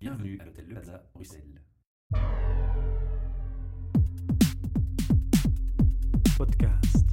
[0.00, 1.60] Bienvenue à l'hôtel Le Plaza, Bruxelles.
[6.38, 7.06] Podcast.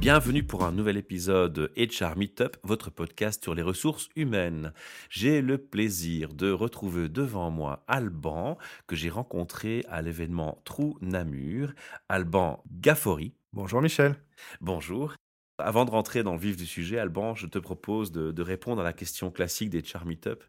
[0.00, 4.72] Bienvenue pour un nouvel épisode HR Meetup, votre podcast sur les ressources humaines.
[5.10, 8.58] J'ai le plaisir de retrouver devant moi Alban,
[8.88, 11.72] que j'ai rencontré à l'événement Trou Namur.
[12.08, 13.32] Alban Gaffori.
[13.52, 14.16] Bonjour Michel.
[14.60, 15.14] Bonjour.
[15.58, 18.84] Avant de rentrer dans le vif du sujet, Alban, je te propose de, répondre à
[18.84, 20.44] la question classique des HR Meetup.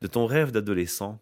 [0.00, 1.20] De ton rêve d'adolescent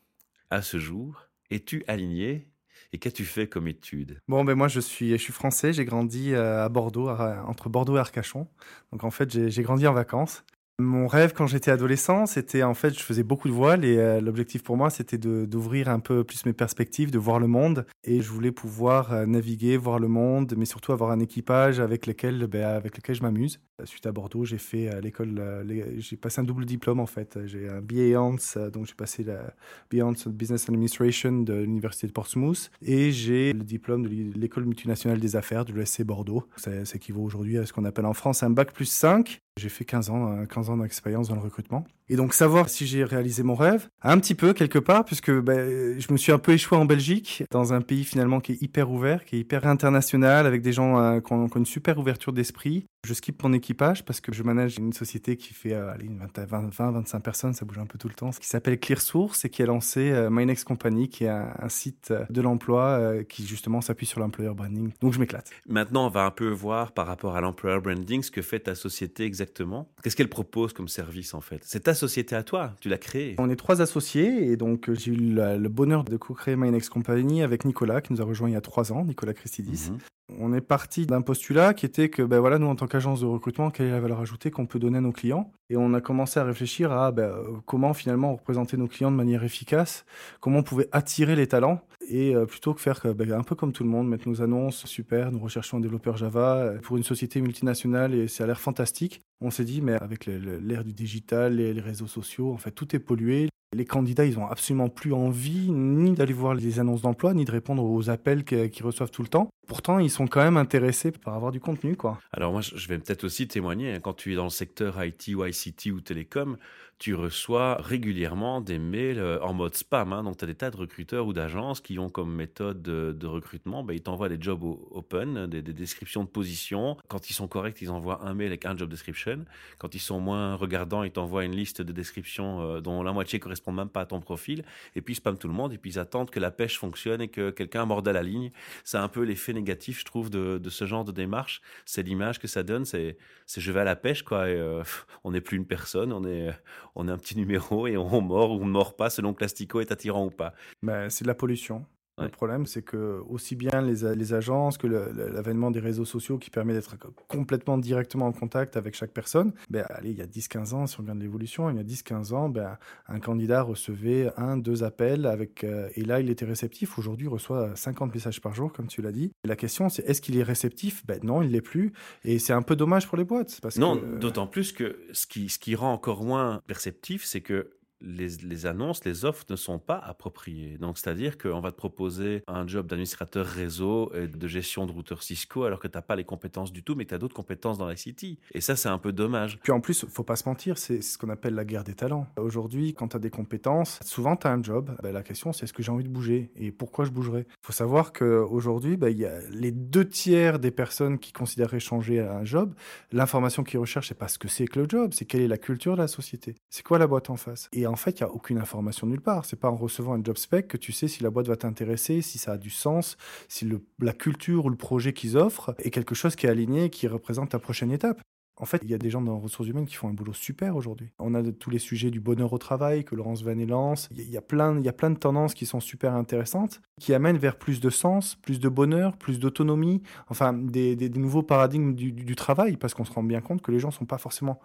[0.50, 2.48] à ce jour, es-tu aligné
[2.92, 4.20] et qu'as-tu fait comme étude?
[4.28, 7.96] Bon, ben moi je suis, je suis français, j'ai grandi euh, à Bordeaux, entre Bordeaux
[7.96, 8.46] et Arcachon.
[8.92, 10.44] Donc en fait, j'ai grandi en vacances.
[10.80, 14.20] Mon rêve quand j'étais adolescent, c'était en fait, je faisais beaucoup de voile et euh,
[14.20, 17.86] l'objectif pour moi, c'était d'ouvrir un peu plus mes perspectives, de voir le monde.
[18.04, 22.06] Et je voulais pouvoir euh, naviguer, voir le monde, mais surtout avoir un équipage avec
[22.06, 23.60] lequel, ben, avec lequel je m'amuse.
[23.84, 27.38] Suite à Bordeaux, j'ai fait l'école, euh, j'ai passé un double diplôme en fait.
[27.46, 29.54] J'ai un BA Hans, euh, donc j'ai passé la
[29.92, 35.36] BA Business Administration de l'université de Portsmouth et j'ai le diplôme de l'école multinationale des
[35.36, 36.44] affaires de l'ESC Bordeaux.
[36.56, 39.40] Ça, ça équivaut aujourd'hui à ce qu'on appelle en France un bac plus 5.
[39.56, 41.84] J'ai fait 15 ans, euh, 15 ans d'expérience dans le recrutement.
[42.10, 45.98] Et donc savoir si j'ai réalisé mon rêve, un petit peu quelque part, puisque ben,
[45.98, 48.90] je me suis un peu échoué en Belgique, dans un pays finalement qui est hyper
[48.90, 52.86] ouvert, qui est hyper international, avec des gens euh, qui, ont, une super ouverture d'esprit.
[53.06, 56.18] Je skip mon équipage parce que je manage une société qui fait euh, allez, une
[56.18, 59.66] 20-25 personnes, ça bouge un peu tout le temps, qui s'appelle ClearSource et qui a
[59.66, 63.80] lancé euh, My Next Company, qui est un, site euh, de l'emploi euh, qui justement
[63.80, 64.92] s'appuie sur l'employer branding.
[65.00, 65.50] Donc je m'éclate.
[65.68, 68.74] Maintenant, on va un peu voir par rapport à l'employer branding ce que fait ta
[68.74, 69.88] société exactement.
[70.02, 71.60] Qu'est-ce qu'elle propose comme service en fait?
[72.00, 73.36] Société à toi, tu l'as créée.
[73.38, 76.90] On est trois associés et donc euh, j'ai eu le bonheur de co-créer My Next
[76.90, 79.90] Company avec Nicolas qui nous a rejoint il y a trois ans, Nicolas Christidis.
[79.90, 79.98] Mhm.
[80.38, 83.26] On est parti d'un postulat qui était que, ben voilà, nous, en tant qu'agence de
[83.26, 85.52] recrutement, quelle est la valeur ajoutée qu'on peut donner à nos clients?
[85.70, 89.16] Et on a commencé à réfléchir à ben, euh, comment finalement représenter nos clients de
[89.16, 90.04] manière efficace,
[90.40, 93.54] comment on pouvait attirer les talents, et euh, plutôt que faire que, ben, un peu
[93.54, 96.96] comme tout le monde, mettre nos annonces, super, nous recherchons un développeur Java euh, pour
[96.96, 99.22] une société multinationale, et ça a l'air fantastique.
[99.40, 102.94] On s'est dit, mais avec l'ère du digital, les, les réseaux sociaux, en fait, tout
[102.94, 103.48] est pollué.
[103.72, 107.52] Les candidats, ils ont absolument plus envie ni d'aller voir les annonces d'emploi, ni de
[107.52, 109.48] répondre aux appels qu'ils reçoivent tout le temps.
[109.68, 112.18] Pourtant, ils sont quand même intéressés par avoir du contenu, quoi.
[112.32, 115.28] Alors moi, je vais peut-être aussi témoigner, hein, quand tu es dans le secteur IT
[115.36, 116.56] ou ICT ou télécom,
[116.98, 120.12] tu reçois régulièrement des mails euh, en mode spam.
[120.12, 120.22] hein.
[120.24, 123.84] donc tu as des tas de recruteurs ou d'agences qui ont comme méthode de, recrutement,
[123.84, 126.96] ben, ils t'envoient des jobs open, des, des descriptions de positions.
[127.08, 129.44] Quand ils sont corrects, ils envoient un mail avec un job description.
[129.78, 133.38] Quand ils sont moins regardants, ils t'envoient une liste de descriptions euh, dont la moitié
[133.38, 134.64] correspond même pas à ton profil.
[134.96, 137.20] Et puis ils spamment tout le monde et puis ils attendent que la pêche fonctionne
[137.20, 138.50] et que quelqu'un morde à la ligne.
[138.84, 141.60] C'est un peu l'effet négatif, je trouve, de, ce genre de démarche.
[141.84, 143.16] C'est l'image que ça donne, c'est
[143.54, 144.40] je vais à la pêche, quoi.
[144.40, 144.82] Euh,
[145.24, 146.50] on n'est plus une personne, on est,
[146.94, 149.42] on est un petit numéro et on mord ou on ne mord pas selon que
[149.42, 150.54] l'astico est attirant ou pas.
[150.82, 151.86] Ben, c'est de la pollution.
[152.20, 156.72] Le problème, c'est que aussi bien les, agences que l'avènement des réseaux sociaux qui permet
[156.72, 156.96] d'être
[157.28, 160.98] complètement directement en contact avec chaque personne, ben, allez, il y a 10-15 ans, si
[160.98, 165.26] on regarde l'évolution, il y a 10-15 ans, ben, un candidat recevait un, deux appels
[165.26, 166.98] avec, euh, et là, il était réceptif.
[166.98, 169.32] Aujourd'hui, il reçoit 50 messages par jour, comme tu l'as dit.
[169.44, 171.04] Et la question, c'est est-ce qu'il est réceptif?
[171.06, 171.92] Ben non, il l'est plus.
[172.24, 173.60] Et c'est un peu dommage pour les boîtes.
[173.62, 177.40] Parce Non, que, d'autant plus que ce qui, ce qui rend encore moins perceptif, c'est
[177.40, 177.70] que
[178.00, 180.78] les, annonces, les offres ne sont pas appropriées.
[180.78, 185.22] Donc, c'est-à-dire qu'on va te proposer un job d'administrateur réseau et de gestion de routeur
[185.22, 187.78] Cisco alors que tu n'as pas les compétences du tout, mais tu as d'autres compétences
[187.78, 188.38] dans la City.
[188.52, 189.58] Et ça, c'est un peu dommage.
[189.62, 192.26] Puis en plus, faut pas se mentir, c'est ce qu'on appelle la guerre des talents.
[192.36, 194.96] Aujourd'hui, quand tu as des compétences, souvent tu as un job.
[195.02, 197.66] Ben, la question, c'est est-ce que j'ai envie de bouger et pourquoi je bougerai Il
[197.66, 202.44] faut savoir qu'aujourd'hui, il y a les deux tiers des personnes qui considéreraient changer un
[202.44, 202.74] job,
[203.12, 205.58] l'information qu'ils recherchent, c'est pas ce que c'est que le job, c'est quelle est la
[205.58, 206.56] culture de la société.
[206.70, 207.68] C'est quoi la boîte en face?
[207.90, 209.44] En fait, il y a aucune information nulle part.
[209.44, 212.22] C'est pas en recevant un job spec que tu sais si la boîte va t'intéresser,
[212.22, 213.16] si ça a du sens,
[213.48, 213.68] si
[213.98, 217.50] la culture ou le projet qu'ils offrent est quelque chose qui est aligné, qui représente
[217.50, 218.20] ta prochaine étape.
[218.60, 220.34] En fait, il y a des gens dans les ressources humaines qui font un boulot
[220.34, 221.10] super aujourd'hui.
[221.18, 224.08] On a de- tous les sujets du bonheur au travail que Laurence Vanet lance.
[224.12, 227.38] Il y a- plein, y a plein de tendances qui sont super intéressantes, qui amènent
[227.38, 232.76] vers plus de sens, plus de bonheur, plus d'autonomie, enfin des, nouveaux paradigmes du, travail,
[232.76, 234.60] parce qu'on se rend bien compte que les gens sont pas forcément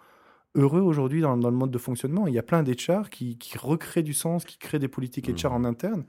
[0.56, 2.26] heureux aujourd'hui dans, dans le mode de fonctionnement.
[2.26, 5.52] Il y a plein d'HR qui, qui recréent du sens, qui créent des politiques HR
[5.52, 6.04] en interne.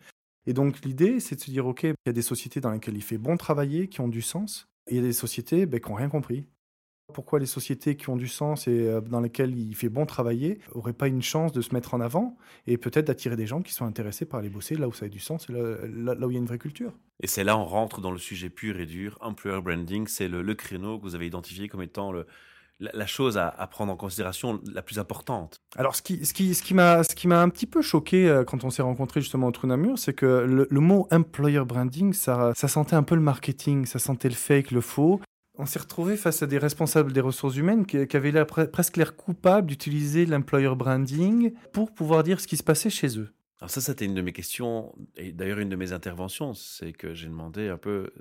[0.48, 2.96] Et donc l'idée, c'est de se dire, OK, il y a des sociétés dans lesquelles
[2.96, 5.80] il fait bon travailler, qui ont du sens, et il y a des sociétés ben,
[5.80, 6.46] qui n'ont rien compris.
[7.14, 10.60] Pourquoi les sociétés qui ont du sens et euh, dans lesquelles il fait bon travailler
[10.76, 13.72] n'auraient pas une chance de se mettre en avant et peut-être d'attirer des gens qui
[13.72, 16.28] sont intéressés par aller bosser là où ça a du sens et là, là- là
[16.28, 16.92] où il y a une vraie culture?
[17.24, 19.18] Et c'est là on rentre dans le sujet pur et dur.
[19.22, 22.28] Employer branding, c'est le, le créneau que vous avez identifié comme étant le,
[22.80, 25.62] la, chose à, prendre en considération la plus importante.
[25.76, 28.30] Alors, ce qui, ce qui, ce qui m'a, ce qui m'a un petit peu choqué
[28.30, 32.14] euh, quand on s'est rencontré justement au Trou Namur, c'est que le, mot employer branding,
[32.14, 35.20] ça, ça sentait un peu le marketing, ça sentait le fake, le faux.
[35.60, 39.16] On s'est retrouvé face à des responsables des ressources humaines qui, avaient l'air, presque l'air
[39.16, 43.34] coupables d'utiliser l'employer branding pour pouvoir dire ce qui se passait chez eux.
[43.60, 47.16] Alors ça, c'était une de mes questions, et d'ailleurs une de mes interventions, c'est que
[47.16, 48.12] j'ai demandé un peu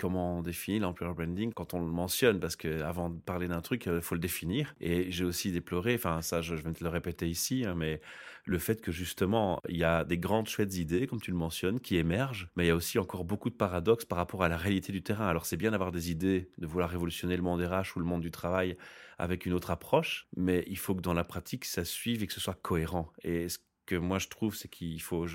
[0.00, 3.86] comment on définit l'employer branding quand on le mentionne, parce qu'avant de parler d'un truc,
[3.86, 4.74] il faut le définir.
[4.80, 8.00] Et j'ai aussi déploré, enfin ça je, vais te le répéter ici, hein, mais
[8.46, 11.80] le fait que justement, il y a des grandes chouettes idées, comme tu le mentionnes,
[11.80, 14.56] qui émergent, mais il y a aussi encore beaucoup de paradoxes par rapport à la
[14.56, 15.28] réalité du terrain.
[15.28, 18.22] Alors c'est bien d'avoir des idées, de vouloir révolutionner le monde RH ou le monde
[18.22, 18.76] du travail
[19.18, 22.32] avec une autre approche, mais il faut que dans la pratique, ça suive et que
[22.32, 23.12] ce soit cohérent.
[23.22, 23.48] Et
[23.90, 25.26] que moi je trouve, c'est qu'il faut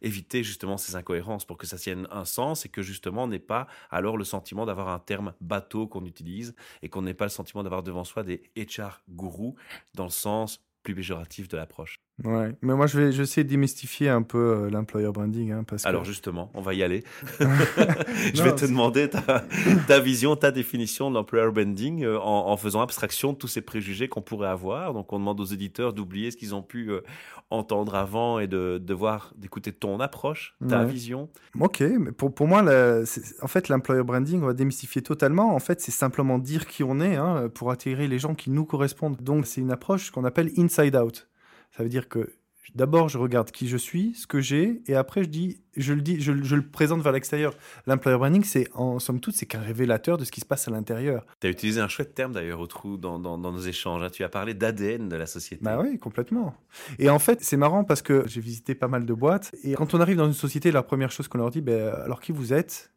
[0.00, 3.66] éviter justement ces incohérences pour que ça tienne un sens et que justement n'ait pas
[3.90, 7.64] alors le sentiment d'avoir un terme bateau qu'on utilise et qu'on n'ait pas le sentiment
[7.64, 9.56] d'avoir devant soi des HR gourous
[9.94, 12.03] dans le sens plus péjoratif de l'approche.
[12.22, 15.50] Ouais, mais moi je vais, essayer de démystifier un peu euh, l'employer branding.
[15.50, 17.02] Hein, parce Alors justement, on va y aller.
[17.40, 23.32] je vais te demander ta, vision, ta définition de l'employer branding euh, en, faisant abstraction
[23.32, 24.94] de tous ces préjugés qu'on pourrait avoir.
[24.94, 27.00] Donc on demande aux éditeurs d'oublier ce qu'ils ont pu euh,
[27.50, 31.28] entendre avant et de, de voir, d'écouter ton approche, ta vision.
[31.58, 35.52] Ok, mais pour, pour moi, en fait, l'employer branding, on va démystifier totalement.
[35.52, 38.64] En fait, c'est simplement dire qui on est hein, pour attirer les gens qui nous
[38.64, 39.20] correspondent.
[39.20, 41.26] Donc c'est une approche qu'on appelle inside out.
[41.76, 42.32] Ça veut dire que
[42.74, 46.00] d'abord je regarde qui je suis, ce que j'ai, et après je dis, je le
[46.02, 47.54] dis, je, le présente vers l'extérieur.
[47.86, 50.70] L'employer branding, c'est en somme toute, c'est qu'un révélateur de ce qui se passe à
[50.70, 51.26] l'intérieur.
[51.40, 54.02] Tu as utilisé un chouette terme d'ailleurs au trou dans, dans, nos échanges.
[54.02, 54.10] Hein.
[54.10, 55.64] Tu as parlé d'ADN de la société.
[55.64, 56.54] Bah oui, complètement.
[56.98, 59.94] Et en fait, c'est marrant parce que j'ai visité pas mal de boîtes, et quand
[59.94, 62.52] on arrive dans une société, la première chose qu'on leur dit, ben, alors qui vous
[62.52, 62.90] êtes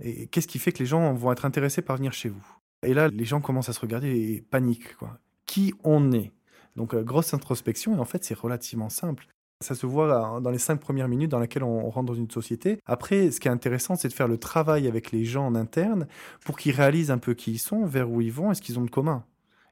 [0.00, 2.44] et qu'est-ce qui fait que les gens vont être intéressés par venir chez vous?
[2.82, 4.94] Et là, les gens commencent à se regarder et paniquent.
[4.96, 5.18] Quoi.
[5.46, 6.32] Qui on est?
[6.76, 9.26] Donc, euh, grosse introspection, et en fait, c'est relativement simple.
[9.64, 12.78] Ça se voit dans les cinq premières minutes dans lesquelles on rentre dans une société.
[12.84, 16.06] Après, ce qui est intéressant, c'est de faire le travail avec les gens en interne
[16.44, 18.78] pour qu'ils réalisent un peu qui ils sont, vers où ils vont et ce qu'ils
[18.78, 19.24] ont de commun.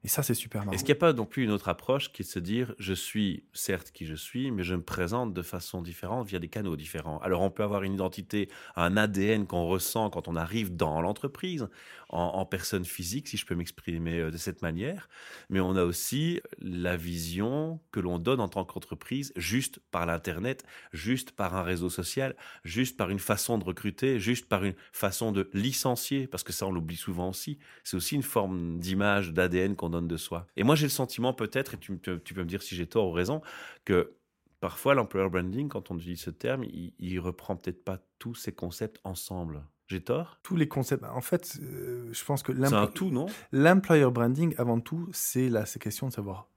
[0.04, 0.72] Et ça, c'est super marrant.
[0.72, 2.74] Est-ce qu'il n'y a pas non plus une autre approche qui est de se dire,
[2.78, 6.48] je suis certes qui je suis, mais je me présente de façon différente via des
[6.48, 7.18] canaux différents.
[7.20, 11.68] Alors, on peut avoir une identité, un ADN qu'on ressent quand on arrive dans l'entreprise,
[12.10, 15.08] en, personne physique, si je peux m'exprimer euh, de cette manière,
[15.50, 20.64] mais on a aussi la vision que l'on donne en tant qu'entreprise juste par l'Internet,
[20.92, 25.32] juste par un réseau social, juste par une façon de recruter, juste par une façon
[25.32, 27.58] de licencier, parce que ça, on l'oublie souvent aussi.
[27.82, 30.46] C'est aussi une forme d'image, d'ADN qu'on donne de soi.
[30.56, 33.08] Et moi, j'ai le sentiment peut-être, et tu, tu, peux me dire si j'ai tort
[33.08, 33.40] ou raison,
[33.84, 34.14] que
[34.60, 38.52] parfois l'employer branding, quand on utilise ce terme, il, il reprend peut-être pas tous ces
[38.52, 39.64] concepts ensemble.
[39.88, 40.38] J'ai tort?
[40.42, 41.04] Tous les concepts.
[41.04, 43.26] En fait, euh, je pense que c'est un tout, non?
[43.52, 46.48] L'employer branding, avant tout, c'est la question de savoir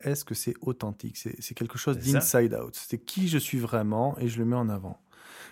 [0.00, 1.16] est-ce que c'est authentique?
[1.16, 2.74] C'est quelque chose d'inside out.
[2.74, 5.00] C'est qui je suis vraiment et je le mets en avant.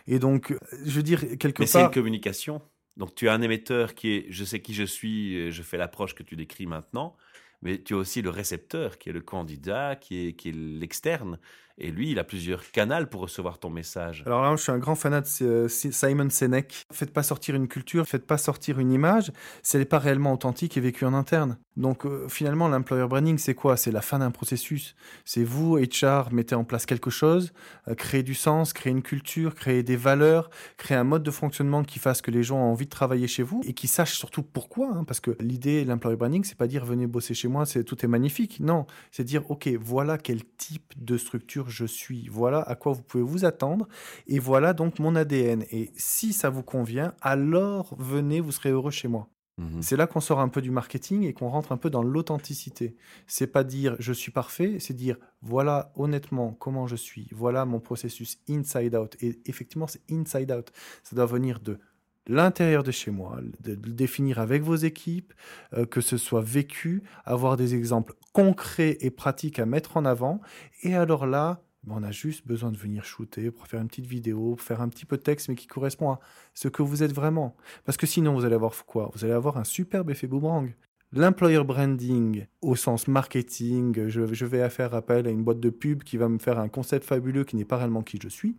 [0.06, 0.54] Et donc,
[0.84, 2.60] je veux dire, quelque Mais c'est une communication.
[2.96, 6.14] Donc, tu as un émetteur qui est je sais qui je suis, je fais l'approche
[6.14, 7.16] que tu décris maintenant
[7.62, 11.38] mais tu as aussi le récepteur qui est le candidat, qui est, qui l'externe.
[11.78, 14.22] Et lui, il a plusieurs canaux pour recevoir ton message.
[14.26, 16.84] Alors là, je suis un grand fanat de euh, Simon Sinek.
[16.92, 19.32] Faites pas sortir une culture, faites pas sortir une image
[19.62, 21.58] si elle n'est pas réellement authentique et vécue en interne.
[21.76, 23.76] Donc euh, finalement, l'employer branding, c'est quoi?
[23.76, 24.94] C'est la fin d'un processus.
[25.24, 27.52] C'est vous, HR, mettez en place quelque chose,
[27.88, 31.82] euh, créer du sens, créer une culture, créer des valeurs, créer un mode de fonctionnement
[31.82, 34.42] qui fasse que les gens ont envie de travailler chez vous et qui sachent surtout
[34.42, 34.90] pourquoi.
[34.94, 38.04] Hein, parce que l'idée, l'employer branding, c'est pas dire venez bosser chez moi, c'est tout
[38.04, 38.60] est magnifique.
[38.60, 43.02] Non, c'est dire ok, voilà quel type de structure je suis, voilà à quoi vous
[43.02, 43.88] pouvez vous attendre
[44.26, 45.64] et voilà donc mon ADN.
[45.70, 49.28] Et si ça vous convient, alors venez, vous serez heureux chez moi.
[49.58, 49.82] Mhm.
[49.82, 52.96] C'est là qu'on sort un peu du marketing et qu'on rentre un peu dans l'authenticité.
[53.26, 57.80] C'est pas dire je suis parfait, c'est dire voilà honnêtement comment je suis, voilà mon
[57.80, 59.16] processus inside out.
[59.20, 60.72] Et effectivement, c'est inside out.
[61.02, 61.78] Ça doit venir de
[62.26, 65.32] l'intérieur de chez moi, de le définir avec vos équipes,
[65.74, 70.40] euh, que ce soit vécu, avoir des exemples concrets et pratiques à mettre en avant.
[70.82, 74.56] Et alors là, on a juste besoin de venir shooter pour faire une petite vidéo,
[74.56, 76.20] faire un petit peu de texte, mais qui correspond à
[76.54, 77.56] ce que vous êtes vraiment.
[77.84, 79.10] Parce que sinon, vous allez avoir quoi?
[79.14, 80.72] Vous allez avoir un superbe effet boomerang.
[81.14, 86.04] L'employer branding, au sens marketing, je, je, vais faire appel à une boîte de pub
[86.04, 88.56] qui va me faire un concept fabuleux qui n'est pas réellement qui je suis,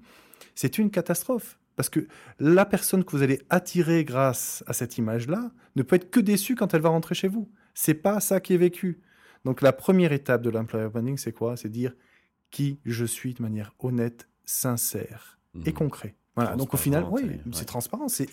[0.54, 1.58] c'est une catastrophe.
[1.76, 2.08] Parce que
[2.40, 6.56] la personne que vous allez attirer grâce à cette image-là ne peut être que déçue
[6.56, 7.50] quand elle va rentrer chez vous.
[7.74, 9.02] C'est pas ça qui est vécu.
[9.46, 11.58] Donc la première étape de l'employer branding, c'est quoi?
[11.58, 11.94] C'est dire
[12.52, 15.74] qui je suis de manière honnête, sincère et mhm.
[15.74, 16.16] concret.
[16.36, 18.08] Voilà, donc au final, oui, c'est transparent.
[18.20, 18.28] Il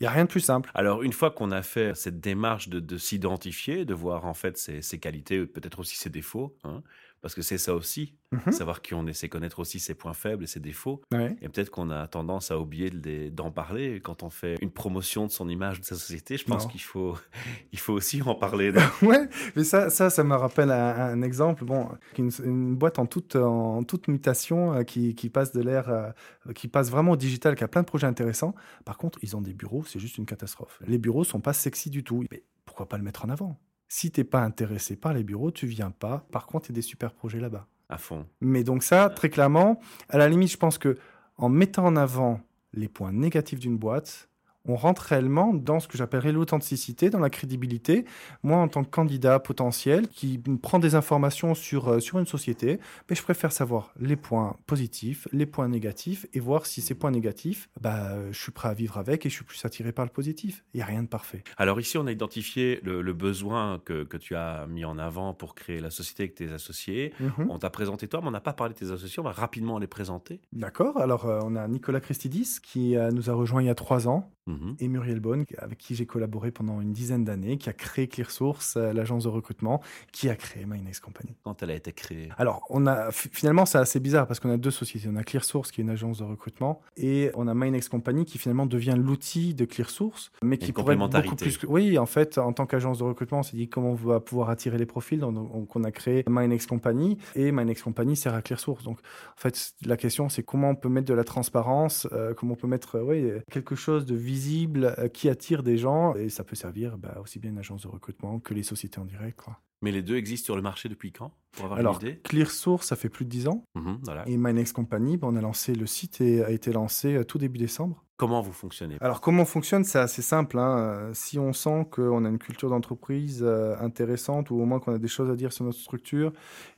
[0.00, 0.70] n'y a rien de plus simple.
[0.74, 4.56] Alors, une fois qu'on a fait cette démarche de, de s'identifier, de voir en fait
[4.56, 6.84] ses, ses qualités, peut-être aussi ses défauts, hein,
[7.22, 8.52] parce que c'est ça aussi, Mhm.
[8.52, 11.02] savoir qui on est, c'est connaître aussi ses points faibles et ses défauts.
[11.12, 11.36] Ouais.
[11.42, 12.88] Et peut-être qu'on a tendance à oublier
[13.30, 16.36] d'en parler quand on fait une promotion de son image, de sa société.
[16.36, 17.16] Je pense qu'il faut,
[17.72, 18.72] il faut aussi en parler.
[19.02, 21.64] Ouais, mais ça, ça, ça me rappelle un, un exemple.
[21.64, 25.88] Bon, une, une boîte en toute, en toute mutation euh, qui, qui passe de l'ère,
[25.88, 26.10] euh,
[26.54, 28.54] qui passe vraiment au digital, qui a plein de projets intéressants.
[28.84, 30.78] Par contre, ils ont des bureaux, c'est juste une catastrophe.
[30.86, 32.24] Les bureaux sont pas sexy du tout.
[32.30, 33.58] Mais pourquoi pas le mettre en avant?
[33.92, 36.24] Si t'es pas intéressé par les bureaux, tu viens pas.
[36.30, 37.66] Par contre, il y a des super projets là-bas.
[37.88, 38.24] à fond.
[38.40, 40.96] Mais donc ça, très clairement, à la limite, je pense que
[41.36, 42.40] en mettant en avant
[42.72, 44.29] les points négatifs d'une boîte,
[44.66, 48.04] on rentre réellement dans ce que j'appellerais l'authenticité, dans la crédibilité.
[48.42, 52.78] Moi, en tant que candidat potentiel qui prend des informations sur, euh, sur une société,
[53.08, 57.10] mais je préfère savoir les points positifs, les points négatifs, et voir si ces points
[57.10, 60.10] négatifs, bah, je suis prêt à vivre avec et je suis plus attiré par le
[60.10, 60.64] positif.
[60.74, 61.42] Il n'y a rien de parfait.
[61.56, 65.34] Alors ici, on a identifié le, le besoin que, que tu as mis en avant
[65.34, 67.12] pour créer la société avec tes associés.
[67.20, 67.50] Mhm.
[67.50, 69.20] On t'a présenté toi, mais on n'a pas parlé de tes associés.
[69.20, 70.40] On va rapidement les présenter.
[70.52, 70.98] D'accord.
[70.98, 74.08] Alors, euh, on a Nicolas Christidis qui euh, nous a rejoint il y a trois
[74.08, 74.30] ans.
[74.50, 74.76] Mhm.
[74.78, 78.76] et Muriel Bonne, avec qui j'ai collaboré pendant une dizaine d'années, qui a créé ClearSource,
[78.76, 79.80] euh, l'agence de recrutement,
[80.12, 81.34] qui a créé MyNext Company.
[81.44, 82.28] Quand elle a été créée.
[82.38, 85.08] Alors, on a, finalement, c'est assez bizarre parce qu'on a deux sociétés.
[85.10, 88.38] On a ClearSource, qui est une agence de recrutement, et on a MyNext Company, qui
[88.38, 91.58] finalement devient l'outil de ClearSource, mais qui Une pourrait être beaucoup plus.
[91.68, 94.50] Oui, en fait, en tant qu'agence de recrutement, on s'est dit comment on va pouvoir
[94.50, 95.20] attirer les profils.
[95.20, 98.84] Donc, on a créé MyNext Company, et MyNext Company sert à ClearSource.
[98.84, 102.54] Donc, en fait, la question, c'est comment on peut mettre de la transparence, euh, comment
[102.54, 106.28] on peut mettre euh, oui, quelque chose de visible euh, qui attire des gens, et
[106.28, 109.40] ça peut servir bah, aussi bien une agence de recrutement que les sociétés en direct.
[109.82, 112.86] Mais les deux existent sur le marché depuis quand Pour avoir Alors, une idée ClearSource,
[112.86, 113.64] ça fait plus de 10 ans.
[113.74, 114.28] Mhm, voilà.
[114.28, 117.38] Et MyNext Company, ben, on a lancé le site et a été lancé euh, tout
[117.38, 118.04] début décembre.
[118.18, 118.98] Comment vous fonctionnez?
[119.00, 120.58] Alors comment on fonctionne, c'est assez simple.
[120.58, 120.78] hein.
[120.78, 124.92] Euh, Si on sent qu'on a une culture d'entreprise euh, intéressante ou au moins qu'on
[124.92, 126.30] a des choses à dire sur notre structure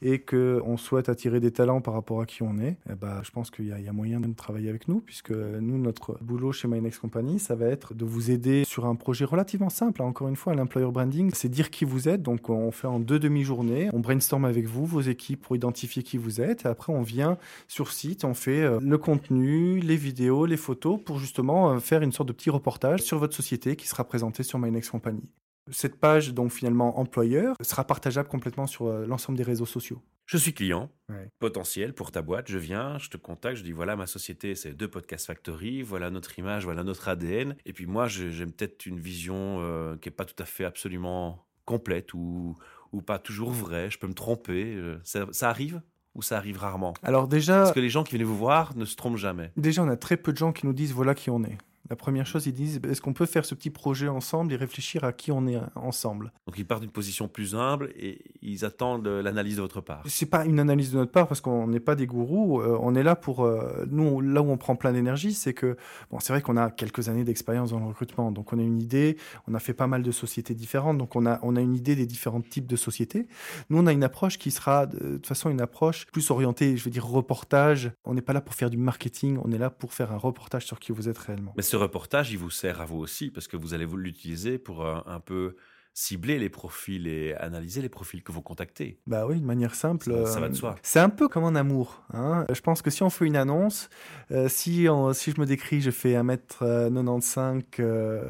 [0.03, 3.33] et qu'on souhaite attirer des talents par rapport à qui on est, eh ben, je
[3.33, 6.17] pense qu'il y, a- il y a moyen de travailler avec nous puisque nous, notre
[6.23, 10.01] boulot chez MyNext Company, ça va être de vous aider sur un projet relativement simple.
[10.01, 10.05] hein.
[10.07, 12.23] Encore une fois, l'employer branding, c'est dire qui vous êtes.
[12.23, 16.17] Donc on fait en deux demi-journées, on brainstorm avec vous, vos équipes pour identifier qui
[16.19, 20.47] vous êtes et après on vient sur site, on fait euh, le contenu, les vidéos,
[20.47, 23.89] les photos pour justement euh, faire une sorte de petit reportage sur votre société qui
[23.89, 25.23] sera présenté sur MyNext Company.
[25.71, 30.01] Cette page, donc finalement employeur, sera partageable complètement sur euh, l'ensemble des réseaux sociaux.
[30.27, 31.29] Je suis client Ouais.
[31.41, 32.49] potentiel pour ta boîte.
[32.49, 36.11] Je viens, je te contacte, je dis voilà ma société, c'est deux Podcast Factory, voilà
[36.11, 37.55] notre image, voilà notre ADN.
[37.67, 41.45] Et puis moi, j'ai peut-être une vision euh, qui est pas tout à fait absolument
[41.65, 42.57] complète ou,
[42.93, 43.91] ou pas toujours vraie.
[43.91, 44.75] Je peux me tromper.
[44.75, 45.81] euh, ça, ça arrive
[46.15, 46.93] ou ça arrive rarement?
[47.03, 49.51] Alors déjà, Parce que les gens qui viennent vous voir ne se trompent jamais.
[49.57, 51.57] déjà on a très peu de gens qui nous disent voilà qui on est.
[51.91, 55.05] La première chose, ils disent est-ce qu'on peut faire ce petit projet ensemble et réfléchir
[55.05, 56.33] à qui on est ensemble?
[56.47, 60.03] Donc ils partent d'une position plus humble et ils attendent l'analyse de votre part.
[60.07, 62.61] C'est pas une analyse de notre part parce qu'on n'est pas des gourous.
[62.61, 65.55] euh, on est là pour euh, nous on- là où on prend plein d'énergie, c'est
[65.55, 65.77] que
[66.11, 68.81] bon, c'est vrai qu'on a quelques années d'expérience dans le recrutement, donc on a une
[68.81, 69.17] idée.
[69.47, 71.95] On a fait pas mal de sociétés différentes, donc on a on a une idée
[71.97, 73.27] des différents types de sociétés.
[73.71, 76.77] Nous on a une approche qui sera de, de toute façon une approche plus orientée,
[76.77, 77.93] je veux dire reportage.
[78.05, 80.67] On n'est pas là pour faire du marketing, on est là pour faire un reportage
[80.67, 81.53] sur qui vous êtes réellement.
[81.57, 84.59] Mais ce reportage, il vous sert à vous aussi parce que vous allez vous l'utiliser
[84.59, 85.57] pour euh, un peu
[85.95, 88.99] cibler les profils et analyser les profils que vous contactez.
[89.07, 90.11] Bah oui, de manière simple.
[90.11, 90.75] Ça- ça va de euh, soi.
[90.83, 92.03] C'est un peu comme en amour.
[92.15, 92.45] hein.
[92.53, 93.91] Je pense que si on fait une annonce,
[94.31, 98.25] euh, si, on- si je me décris, je fais 1m95, euh,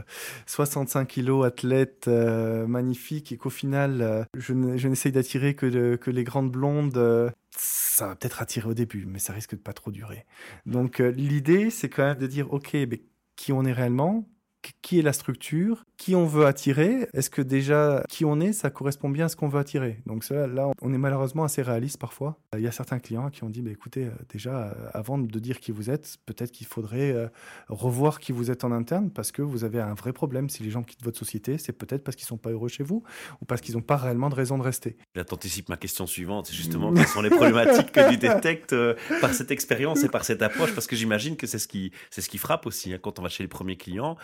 [0.47, 4.53] 65 kg, athlète euh, magnifique, et qu'au final, euh, je
[4.89, 9.05] n'essaye d'attirer que, le- que les grandes blondes, euh, ça va peut-être attirer au début,
[9.07, 10.25] mais ça risque de pas trop durer.
[10.67, 13.03] Donc euh, l'idée, c'est quand même de dire, OK, mais
[13.37, 14.29] qui on est réellement?
[14.83, 18.71] Qui est la structure, qui on veut attirer, est-ce que déjà qui on est, ça
[18.71, 20.01] correspond bien à ce qu'on veut attirer.
[20.07, 22.39] Donc ça, là, on est malheureusement assez réaliste parfois.
[22.57, 25.39] Il y a certains clients qui ont dit, bah, écoutez, euh, déjà, euh, avant de
[25.39, 27.29] dire qui vous êtes, peut-être qu'il faudrait euh,
[27.69, 30.49] revoir qui vous êtes en interne parce que vous avez un vrai problème.
[30.49, 33.03] Si les gens quittent votre société, c'est peut-être parce qu'ils sont pas heureux chez vous
[33.41, 34.97] ou parce qu'ils n'ont pas réellement de raison de rester.
[35.15, 38.95] Là, t'anticipes ma question suivante, c'est justement quelles sont les problématiques que tu détectes euh,
[39.21, 42.21] par cette expérience et par cette approche, parce que j'imagine que c'est ce qui, c'est
[42.21, 44.17] ce qui frappe aussi hein, quand on va chez les premiers clients.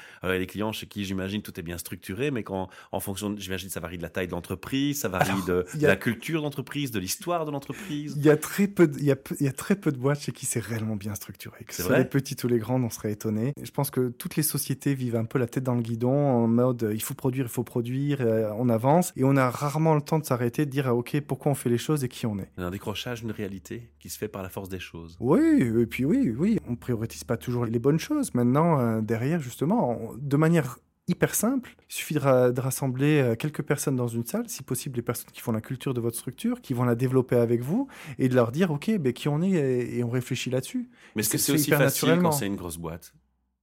[0.49, 3.99] Clients chez qui j'imagine tout est bien structuré, mais quand, en fonction, j'imagine, ça varie
[3.99, 8.15] de la taille de l'entreprise, ça varie de, la culture d'entreprise, de l'histoire de l'entreprise.
[8.17, 9.99] Il y a très peu, de, il, y a, il y a très peu de
[9.99, 11.65] boîtes chez qui c'est réellement bien structuré.
[11.65, 13.53] Que ce soit les petites ou les grandes, on serait étonné.
[13.63, 16.49] Je pense que toutes les sociétés vivent un peu la tête dans le guidon, en
[16.49, 19.95] mode euh, il faut produire, il faut produire, euh, on avance, et on a rarement
[19.95, 22.27] le temps de s'arrêter, de dire ah, ok pourquoi on fait les choses et qui
[22.27, 22.51] on est.
[22.57, 25.17] Un décrochage d'une réalité qui se fait par la force des choses.
[25.21, 28.35] Oui, et puis oui, oui, on priorise pas toujours les bonnes choses.
[28.35, 30.79] Maintenant, euh, derrière, justement, de manière
[31.09, 31.75] hyper simple.
[31.89, 35.41] Il suffit de, rassembler euh, quelques personnes dans une salle, si possible les personnes qui
[35.41, 38.53] font la culture de votre structure, qui vont la développer avec vous, et de leur
[38.53, 40.91] dire, OK, ben, qui on est, et, on réfléchit là-dessus.
[41.17, 43.13] Mais est-ce que c'est aussi facile quand c'est une grosse boîte?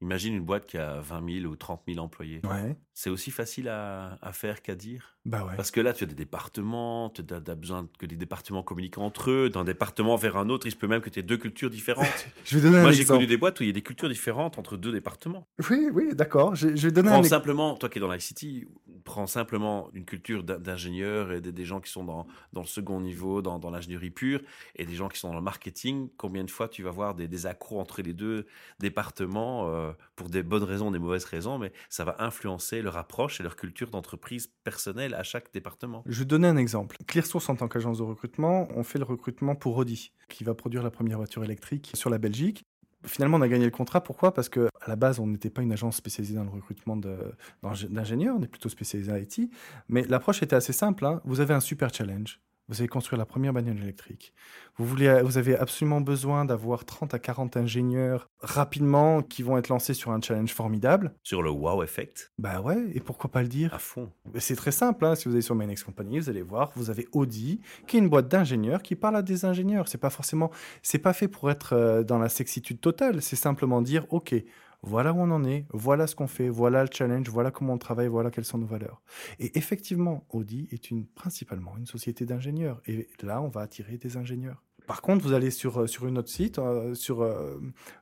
[0.06, 2.40] Imagine une boîte qui a 20 000 ou 30 000 employés.
[2.44, 2.78] Ouais.
[2.94, 5.18] C'est aussi facile à, faire qu'à dire?
[5.26, 5.56] Bah ouais.
[5.56, 9.32] Parce que là, tu as des départements, tu as, besoin que les départements communiquent entre
[9.32, 9.50] eux.
[9.50, 12.28] D'un département vers un autre, il se peut même que tu aies deux cultures différentes.
[12.46, 14.60] je vais donner Moi, j'ai connu des boîtes où il y a des cultures différentes
[14.60, 15.48] entre deux départements.
[15.72, 16.54] Oui, oui, d'accord.
[16.54, 18.68] Je, vais donner prends simplement, toi qui es dans l'ICT,
[19.04, 23.42] prends simplement une culture d'ingénieurs et des, gens qui sont dans, dans le second niveau,
[23.42, 24.42] dans, dans l'ingénierie pure,
[24.76, 26.10] et des gens qui sont dans le marketing.
[26.16, 28.46] Combien de fois tu vas voir des, des accros entre les deux
[28.80, 33.40] départements euh, pour des bonnes raisons, des mauvaises raisons, mais ça va influencer leur approche
[33.40, 36.04] et leur culture d'entreprise personnelle à chaque département.
[36.06, 36.98] Je vais donner un exemple.
[37.08, 40.84] ClearSource, en tant qu'agence de recrutement, on fait le recrutement pour Audi, qui va produire
[40.84, 42.66] la première voiture électrique sur la Belgique.
[43.04, 44.02] Finalement, on a gagné le contrat.
[44.02, 44.34] Pourquoi?
[44.34, 48.36] Parce que à la base, on n'était pas une agence spécialisée dans le recrutement d'ingénieurs,
[48.38, 49.52] on est plutôt spécialisé en IT.
[49.90, 51.06] Mais l'approche était assez simple.
[51.06, 51.22] Hein.
[51.24, 52.40] Vous avez un super challenge.
[52.68, 54.34] Vous allez construire la première bagnole électrique.
[54.78, 59.70] Vous, voulez, vous avez absolument besoin d'avoir 30 à 40 ingénieurs rapidement qui vont être
[59.70, 61.14] lancés sur un challenge formidable.
[61.24, 63.74] Sur le wow effect Bah ouais, et pourquoi pas le dire?
[63.74, 64.12] À fond.
[64.40, 65.16] C'est très simple, hein.
[65.16, 68.00] si vous allez sur My Next Company, vous allez voir, vous avez Audi, qui est
[68.00, 69.88] une boîte d'ingénieurs qui parle à des ingénieurs.
[69.88, 70.50] C'est pas forcément,
[70.82, 74.34] c'est pas fait pour être euh, dans la sexitude totale, c'est simplement dire, ok,
[74.86, 77.78] voilà où on en est, voilà ce qu'on fait, voilà le challenge, voilà comment on
[77.78, 79.02] travaille, voilà quelles sont nos valeurs.
[79.40, 82.82] Et effectivement, Audi est principalement une société d'ingénieurs.
[82.86, 84.62] Et là, on va attirer des ingénieurs.
[84.86, 87.58] Par contre, vous allez sur, euh, sur une autre site, euh, sur, euh,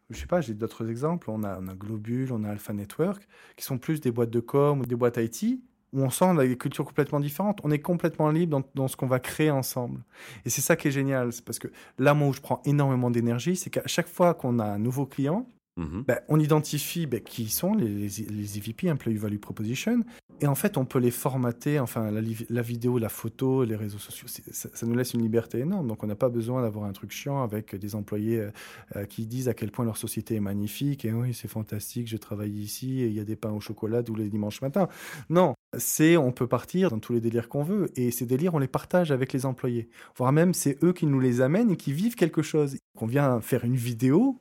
[0.10, 1.30] je sais pas, j'ai d'autres exemples.
[1.30, 3.26] On a, on a Globule, on a Alpha Network,
[3.56, 5.62] qui sont plus des boîtes de com ou des boîtes IT,
[5.94, 7.60] où on sent des cultures complètement différentes.
[7.64, 10.04] On est complètement libre dans, dans ce qu'on va créer ensemble.
[10.44, 11.32] Et c'est ça qui est génial.
[11.32, 14.60] C'est parce que là, moi, où je prends énormément d'énergie, c'est qu'à chaque fois qu'on
[14.60, 16.04] a un nouveau client, Mhm.
[16.08, 20.04] Ben, on identifie ben, qui sont les, les, EVP, Employee Value Proposition,
[20.40, 24.28] et en fait, on peut les formater, enfin, la, vidéo, la photo, les réseaux sociaux,
[24.28, 25.88] ça, nous laisse une liberté énorme.
[25.88, 28.52] Donc, on n'a pas besoin d'avoir un truc chiant avec des employés euh,
[28.96, 32.18] euh, qui disent à quel point leur société est magnifique, et oui, c'est fantastique, je
[32.18, 34.88] travaille ici, et il y a des pains au chocolat tous les dimanches matins.
[35.30, 38.60] Non, c'est on peut partir dans tous les délires qu'on veut, et ces délires, on
[38.60, 39.90] les partage avec les employés.
[40.18, 42.78] Voire même, c'est eux qui nous les amènent et qui vivent quelque chose.
[43.00, 44.40] On vient faire une vidéo,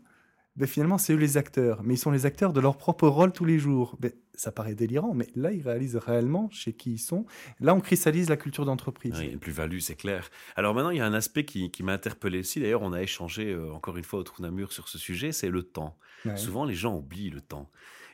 [0.57, 1.83] ben finalement, c'est eux les acteurs.
[1.83, 3.97] Mais ils sont les acteurs de leur propre rôle tous les jours.
[4.01, 7.27] Ben, ça paraît délirant, mais là, ils réalisent réellement chez qui ils sont.
[7.61, 9.15] Là, on cristallise la culture d'entreprise.
[9.19, 10.31] Oui, une plus-value, c'est clair.
[10.57, 12.61] Alors maintenant, il y a un aspect qui, m'a interpellé aussi.
[12.61, 15.51] D'ailleurs, on a échangé euh, encore une fois au trou mur sur ce sujet, c'est
[15.51, 15.97] le temps.
[16.37, 17.69] Souvent, les gens oublient le temps.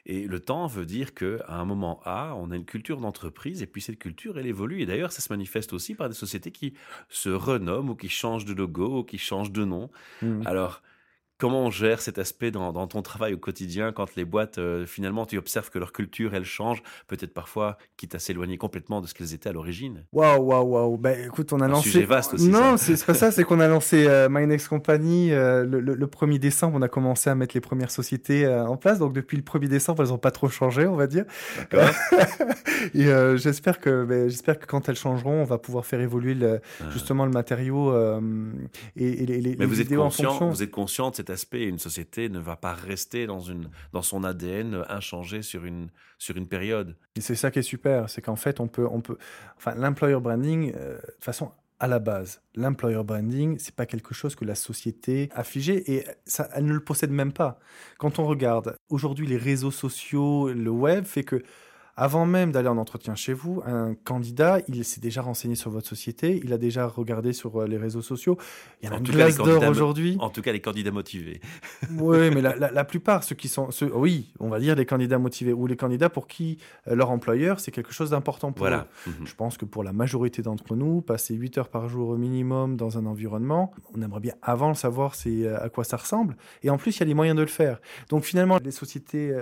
[0.07, 3.67] Et le temps veut dire qu'à un moment A, on a une culture d'entreprise, et
[3.67, 4.81] puis cette culture, elle évolue.
[4.81, 6.73] Et d'ailleurs, ça se manifeste aussi par des sociétés qui
[7.11, 9.91] se renomment, ou qui changent de logo, ou qui changent de nom.
[10.23, 10.47] Mmh.
[10.47, 10.83] Alors,
[11.39, 15.25] Comment on gère cet aspect dans, ton travail au quotidien quand les boîtes, euh, finalement,
[15.25, 19.15] tu observes que leur culture, elle change, peut-être parfois, quitte à s'éloigner complètement de ce
[19.15, 20.05] qu'elles étaient à l'origine?
[20.13, 20.97] Waouh, waouh, waouh.
[20.97, 21.91] Ben, écoute, on a Un lancé.
[21.91, 22.49] Sujet vaste aussi.
[22.49, 26.41] Non, c'est pas ça, c'est qu'on a lancé euh, My Next Company euh, le, 1er
[26.41, 26.77] décembre.
[26.77, 28.99] On a commencé à mettre les premières sociétés en place.
[28.99, 31.25] Donc, depuis le 1er décembre, elles n'ont pas trop changé, on va dire.
[31.57, 31.89] D'accord.
[32.95, 36.85] Et j'espère que, ben, j'espère que quand elles changeront, on va pouvoir faire évoluer ah.
[36.91, 37.93] justement le matériau
[38.97, 41.65] et, les, Mais vous êtes conscient, vous êtes conscient de cette aspect.
[41.65, 43.41] Une société ne va pas rester dans,
[44.03, 45.91] son ADN inchangé sur une,
[46.49, 46.97] période.
[47.19, 48.89] C'est ça qui est super, c'est qu'en fait, on peut,
[49.77, 54.45] l'employer branding, euh, de façon, à la base, l'employer branding, c'est pas quelque chose que
[54.45, 56.05] la société a figé et
[56.55, 57.61] elle ne le possède même pas.
[57.99, 61.43] Quand on regarde aujourd'hui les réseaux sociaux, le web fait que
[61.99, 65.89] avant même d'aller en entretien chez vous, un candidat, il s'est déjà renseigné sur votre
[65.89, 68.39] société, il a déjà regardé sur euh, les réseaux sociaux.
[68.81, 70.17] Il y a en une glace d'or aujourd'hui.
[70.21, 71.41] En tout cas, les candidats motivés.
[71.99, 75.53] oui, mais la, plupart, ceux qui sont, ceux, oui, on va dire les candidats motivés
[75.53, 78.87] ou les candidats pour qui euh, leur employeur, c'est quelque chose d'important pour voilà.
[79.09, 79.11] eux.
[79.11, 79.27] Mhm.
[79.27, 82.77] Je pense que pour la majorité d'entre nous, passer 8 heures par jour au minimum
[82.77, 86.37] dans un environnement, on aimerait bien avant le savoir c'est euh, à quoi ça ressemble.
[86.63, 87.81] Et en plus, il y a les moyens de le faire.
[88.09, 89.35] Donc finalement, les sociétés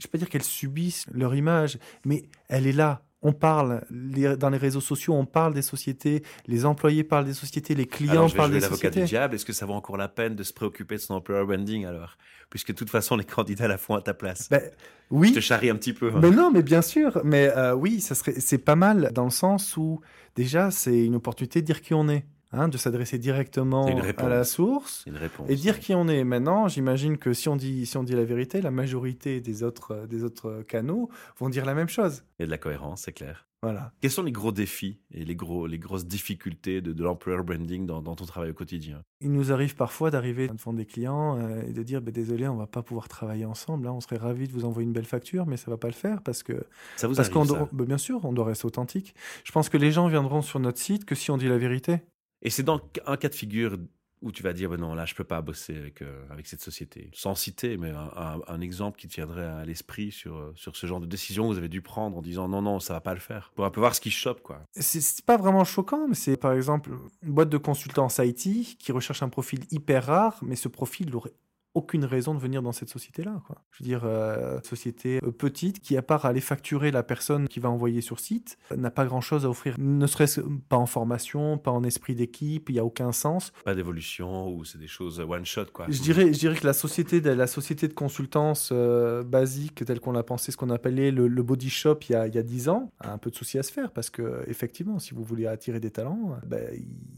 [0.00, 3.02] je ne peux pas dire qu'elles subissent leur image, mais elle est là.
[3.22, 7.74] on parle dans les réseaux sociaux, on parle des sociétés, les employés parlent des sociétés,
[7.74, 9.00] les clients alors, je vais parlent jouer des l'avocat sociétés.
[9.02, 9.34] du diable.
[9.34, 12.16] Est-ce que ça vaut encore la peine de se préoccuper de son employer branding alors?
[12.48, 14.48] Puisque de toute façon, les candidats la font à ta place.
[14.50, 14.62] Ben,
[15.10, 16.08] oui, Je te charrie un petit peu.
[16.14, 16.18] hein.
[16.22, 19.30] mais non, mais bien sûr, mais euh, oui, ça serait, c'est pas mal dans le
[19.30, 20.00] sens où
[20.34, 23.86] déjà c'est une opportunité de dire qui on est, hein, de s'adresser directement
[24.18, 25.04] à la source.
[25.10, 25.48] Réponse.
[25.50, 26.24] Et dire qui on est.
[26.24, 29.92] Maintenant, j'imagine que si on dit si on dit la vérité, la majorité des autres
[29.92, 31.08] euh, des autres canaux
[31.38, 32.22] vont dire la même chose.
[32.38, 33.46] Il y a de la cohérence, c'est clair.
[33.62, 33.92] Voilà.
[34.00, 37.84] Quels sont les gros défis et les, gros, les grosses difficultés de, de l'employer branding
[37.84, 39.02] dans, dans ton travail au quotidien?
[39.20, 42.56] Il nous arrive parfois d'arriver devant des clients euh, et de dire bah, désolé, on
[42.56, 43.84] va pas pouvoir travailler ensemble.
[43.84, 45.92] Là, on serait ravi de vous envoyer une belle facture, mais ça va pas le
[45.92, 46.54] faire parce que
[46.96, 47.54] Ça vous parce arrive ça?
[47.58, 49.14] doit- bah, bien sûr, on doit rester authentique.
[49.44, 51.98] Je pense que les gens viendront sur notre site que si on dit la vérité.
[52.42, 53.76] Et c'est dans un cas de figure
[54.22, 56.60] où tu vas dire, ben non, là, je peux pas bosser avec, euh, avec cette
[56.60, 57.10] société.
[57.14, 61.00] Sans citer, mais un, exemple qui te viendrait à l'esprit sur, euh, sur ce genre
[61.00, 63.20] de décision que vous avez dû prendre en disant, non, non, ça va pas le
[63.20, 63.50] faire.
[63.54, 64.60] Pour un peu voir ce qui chope, quoi.
[64.72, 66.90] C'est pas vraiment choquant, mais c'est par exemple
[67.22, 71.32] une boîte de consultance IT qui recherche un profil hyper rare, mais ce profil n'aurait
[71.74, 73.42] aucune raison de venir dans cette société-là.
[73.46, 73.62] quoi.
[73.70, 77.60] Je veux dire, euh, société euh, petite qui, à part aller facturer la personne qui
[77.60, 81.58] va envoyer sur site, euh, n'a pas grand-chose à offrir, ne serait-ce pas en formation,
[81.58, 83.52] pas en esprit d'équipe, il n'y a aucun sens.
[83.64, 85.86] Pas d'évolution ou c'est des choses one shot, quoi.
[85.88, 90.00] Je dirais, je dirais que la société de, la société de consultance euh, basique, telle
[90.00, 92.38] qu'on l'a pensé, ce qu'on appelait le, le body shop il y, a, il y
[92.38, 95.14] a 10 ans, a un peu de souci à se faire parce que, effectivement, si
[95.14, 96.68] vous voulez attirer des talents, euh, ben,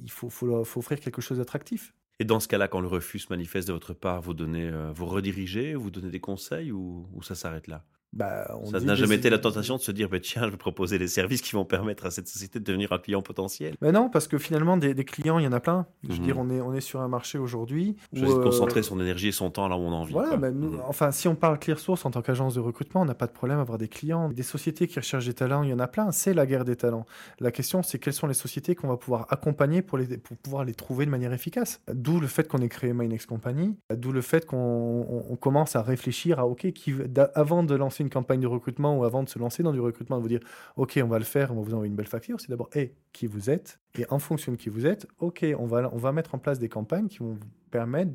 [0.03, 1.95] il faut, faut offrir quelque chose d'attractif.
[2.18, 4.92] Et dans ce cas-là, quand le refus se manifeste de votre part, vous donnez, euh,
[4.92, 7.85] vous redirigez, vous donnez des conseils ou, ou ça s'arrête là?
[8.12, 10.57] Bah, on Ça n'a jamais été la tentation de se dire, ben, tiens, je vais
[10.59, 13.75] proposer des services qui vont permettre à cette société de devenir un client potentiel.
[13.81, 15.87] Ben non, parce que finalement, des, des clients, il y en a plein.
[16.03, 16.25] Je veux Mhm.
[16.25, 17.96] dire, on est, on est sur un marché aujourd'hui.
[18.12, 20.12] de euh, concentrer son énergie et son temps là où on a envie.
[20.12, 20.81] Voilà, ben nous- Mhm.
[20.87, 23.59] enfin, si on parle ClearSource en tant qu'agence de recrutement, on n'a pas de problème
[23.59, 24.29] à avoir des clients.
[24.29, 26.12] Des sociétés qui recherchent des talents, il y en a plein.
[26.12, 27.07] C'est la guerre des talents.
[27.40, 30.64] La question, c'est quelles sont les sociétés qu'on va pouvoir accompagner pour, les, pour pouvoir
[30.66, 31.81] les trouver de manière efficace.
[31.92, 33.77] D'où le fait qu'on ait créé Minex Company.
[33.94, 36.92] D'où le fait qu'on on- on commence à réfléchir à, OK, qui,
[37.35, 40.19] avant de lancer une campagne de recrutement ou avant de se lancer dans du recrutement,
[40.19, 40.41] de vous dire,
[40.77, 42.41] OK, on va le faire, on va vous envoyer une belle facture.
[42.41, 45.67] C'est d'abord, hey, qui vous êtes Et en fonction de qui vous êtes, OK, on
[45.67, 48.12] va, on va mettre en place des campagnes qui vont vous permettre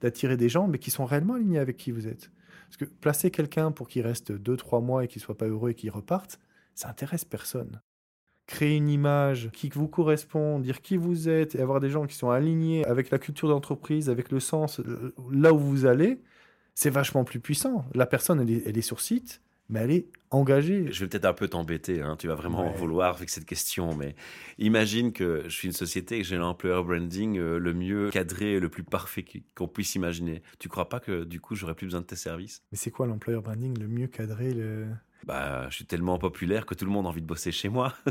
[0.00, 2.30] d'attirer des gens, mais qui sont réellement alignés avec qui vous êtes.
[2.66, 5.74] Parce que placer quelqu'un pour qu'il reste 2-3 mois et qu'il soit pas heureux et
[5.74, 6.38] qu'il reparte,
[6.74, 7.80] ça intéresse personne.
[8.46, 12.14] Créer une image qui vous correspond, dire qui vous êtes et avoir des gens qui
[12.14, 16.20] sont alignés avec la culture d'entreprise, avec le sens, euh, là où vous allez,
[16.76, 17.84] c'est vachement plus puissant.
[17.94, 20.92] La personne, elle est, elle est sur site, mais elle est engagée.
[20.92, 23.94] Je vais peut-être un peu t'embêter, hein, tu vas vraiment en vouloir avec cette question,
[23.96, 24.14] mais
[24.58, 28.52] imagine que je suis une société et que j'ai l'employer branding euh, le mieux cadré
[28.52, 30.42] et le plus parfait qu'on puisse imaginer.
[30.58, 32.62] Tu crois pas que du coup j'aurais plus besoin de tes services?
[32.70, 34.86] Mais c'est quoi l'employer branding le mieux cadré le...
[35.24, 37.94] Bah, je suis tellement populaire que tout le monde a envie de bosser chez moi.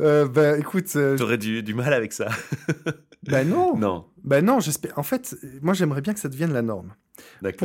[0.00, 2.28] Euh, Ben écoute, euh, T'aurais du, du mal avec ça.
[3.22, 4.98] ben non, non, ben non, j'espère.
[4.98, 6.94] En fait, moi j'aimerais bien que ça devienne la norme.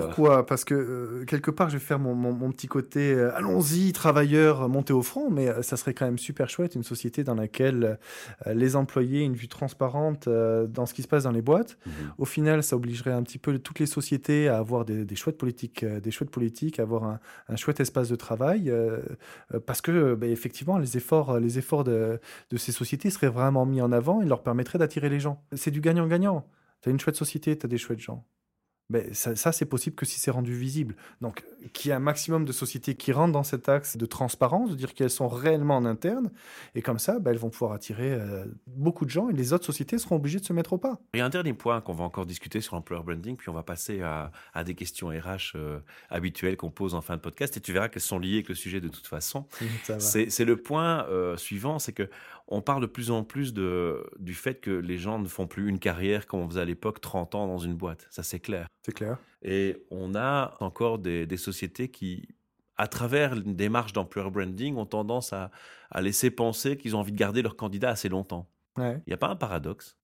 [0.01, 0.45] Pourquoi?
[0.45, 3.93] Parce que euh, quelque part, je vais faire mon, mon- mon petit côté euh, allons-y,
[3.93, 7.35] travailleurs, montez au front, mais euh, ça serait quand même super chouette, une société dans
[7.35, 7.97] laquelle
[8.45, 11.77] les employés aient une vue transparente dans ce qui se passe dans les boîtes.
[11.85, 11.91] Mhm.
[12.17, 15.37] Au final, ça obligerait un petit peu toutes les sociétés à avoir des, des chouettes
[15.37, 18.71] politiques, des chouettes politiques, à avoir un, un chouette espace de travail,
[19.65, 23.81] parce que bah, effectivement, les efforts, les efforts de, de ces sociétés seraient vraiment mis
[23.81, 25.41] en avant et leur permettraient d'attirer les gens.
[25.53, 26.45] C'est du gagnant-gagnant.
[26.81, 28.25] Tu as une chouette société, tu as des chouettes gens.
[28.89, 30.95] Ben, ça, ça, c'est possible que si c'est rendu visible.
[31.19, 34.69] Donc, qu'il y ait un maximum de sociétés qui rentrent dans cet axe de transparence,
[34.71, 36.31] de dire qu'elles sont réellement en interne,
[36.73, 39.65] et comme ça, ben, elles vont pouvoir attirer euh, beaucoup de gens, et les autres
[39.65, 40.99] sociétés seront obligées de se mettre au pas.
[41.13, 43.53] Il y a un dernier point qu'on va encore discuter sur l'employer branding, puis on
[43.53, 47.57] va passer à, à des questions RH euh, habituelles qu'on pose en fin de podcast,
[47.57, 49.45] et tu verras qu'elles sont liées avec le sujet de toute façon.
[49.99, 52.09] C'est le point euh, suivant, c'est que
[52.47, 55.67] on parle de plus en plus de, du fait que les gens ne font plus
[55.67, 58.07] une carrière comme on faisait à l'époque, 30 ans dans une boîte.
[58.09, 58.67] Ça, c'est clair.
[58.85, 59.17] C'est clair.
[59.41, 62.27] Et on a encore des, des sociétés qui,
[62.77, 65.51] à travers une démarche d'employer branding, ont tendance à,
[65.91, 68.49] à laisser penser qu'ils ont envie de garder leur candidat assez longtemps.
[68.77, 69.01] Ouais.
[69.05, 69.97] Il n'y a pas un paradoxe?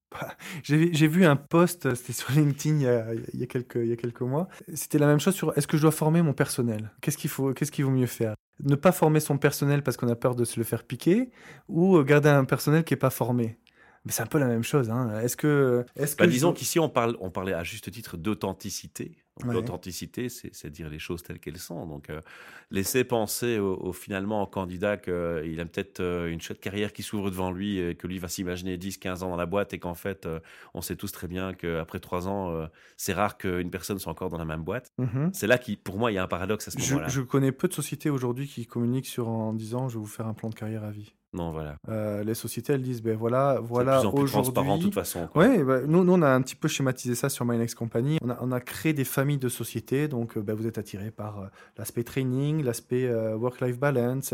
[0.61, 3.77] J'ai j'ai vu un post, c'était sur LinkedIn il y, a, il y a quelques,
[3.77, 4.47] il y a quelques mois.
[4.75, 6.91] C'était la même chose sur est-ce que je dois former mon personnel?
[7.01, 8.35] Qu'est-ce qu'il faut, qu'est-ce qu'il vaut mieux faire?
[8.63, 11.31] Ne pas former son personnel parce qu'on a peur de se le faire piquer
[11.67, 13.57] ou garder un personnel qui n'est pas formé
[14.05, 14.89] Mais c'est un peu la même chose.
[14.89, 15.19] Hein.
[15.21, 18.17] Est-ce que, est-ce Bah, que disons je- qu'ici, on, parle, on parlait à juste titre
[18.17, 19.22] d'authenticité.
[19.43, 19.51] Ouais.
[19.53, 21.87] L'authenticité, c'est dire les choses telles qu'elles sont.
[21.87, 22.21] Donc, euh,
[22.69, 27.01] laisser penser au, au- finalement au candidat qu'il a peut-être euh, une chouette carrière qui
[27.01, 29.79] s'ouvre devant lui, et que lui va s'imaginer 10, 15 ans dans la boîte et
[29.79, 30.39] qu'en fait, euh,
[30.75, 34.29] on sait tous très bien qu'après 3 ans, euh, c'est rare qu'une personne soit encore
[34.29, 34.91] dans la même boîte.
[34.99, 35.31] Mhm.
[35.33, 37.07] C'est là qui, pour moi, il y a un paradoxe à ce Je, moment-là.
[37.07, 40.27] je connais peu de sociétés aujourd'hui qui communiquent sur en disant je vais vous faire
[40.27, 41.15] un plan de carrière à vie.
[41.33, 41.77] Non, voilà.
[41.89, 44.93] Euh, les sociétés elles disent ben voilà voilà de plus en plus transparent de toute
[44.93, 45.27] façon.
[45.35, 48.17] Ouais, bah, nous, nous, on a un petit peu schématisé ça sur My Next Company.
[48.21, 50.07] On a, on a créé des familles de sociétés.
[50.07, 51.45] Donc, euh, bah, vous êtes attiré par euh,
[51.77, 54.33] l'aspect training, l'aspect euh, work-life balance,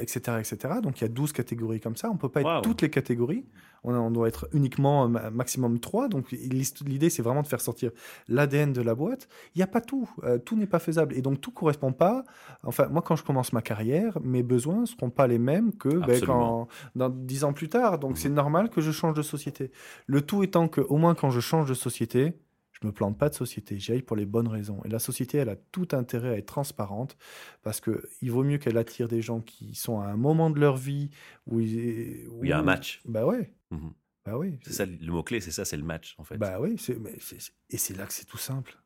[0.00, 0.74] etc., etc.
[0.82, 2.10] Donc, il y a 12 catégories comme ça.
[2.10, 2.60] On peut pas être Wow.
[2.62, 3.44] toutes les catégories.
[3.86, 6.08] On, a- on doit être uniquement ma- maximum 3.
[6.08, 7.90] Donc, l'idée, c'est vraiment de faire sortir
[8.28, 9.28] l'ADN de la boîte.
[9.54, 10.08] Il n'y a pas tout.
[10.44, 11.14] Tout n'est pas faisable.
[11.14, 12.24] Et donc, tout correspond pas.
[12.64, 15.88] Enfin, moi, quand je commence ma carrière, mes besoins ne seront pas les mêmes que
[15.88, 16.23] ben.
[16.26, 17.98] Quand, dans 10 ans plus tard.
[17.98, 19.70] Donc, c'est normal que je change de société.
[20.06, 22.34] Le tout étant que, au moins, quand je change de société,
[22.72, 23.78] je me plante pas de société.
[23.78, 24.82] J'y aille pour les bonnes raisons.
[24.84, 27.16] Et la société, elle a tout intérêt à être transparente
[27.62, 30.58] parce que il vaut mieux qu'elle attire des gens qui sont à un moment de
[30.60, 31.10] leur vie
[31.46, 33.00] où, ils- Où il y a un match.
[33.06, 33.54] Bah ouais.
[33.70, 33.92] Mhm.
[34.26, 34.58] Bah oui.
[34.64, 36.36] C'est ça, le mot-clé, c'est ça, c'est le match, en fait.
[36.38, 36.76] Bah oui.
[37.00, 37.16] mais
[37.70, 38.76] et c'est là que c'est tout simple.